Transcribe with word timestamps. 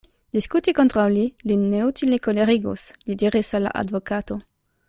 Diskuti 0.35 0.71
kontraŭ 0.79 1.03
li 1.17 1.25
lin 1.51 1.67
neutile 1.75 2.21
kolerigus, 2.29 2.89
li 3.11 3.21
diris 3.25 3.55
al 3.61 3.69
la 3.71 3.79
advokato. 3.83 4.43